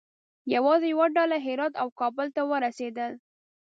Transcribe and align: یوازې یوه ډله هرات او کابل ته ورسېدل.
یوازې 0.55 0.87
یوه 0.93 1.05
ډله 1.15 1.37
هرات 1.45 1.73
او 1.81 1.87
کابل 1.99 2.27
ته 2.35 2.41
ورسېدل. 2.51 3.11